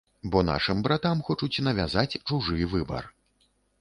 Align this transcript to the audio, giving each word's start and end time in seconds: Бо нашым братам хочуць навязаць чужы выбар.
Бо 0.35 0.39
нашым 0.47 0.79
братам 0.87 1.21
хочуць 1.27 1.63
навязаць 1.67 2.19
чужы 2.27 2.65
выбар. 2.73 3.03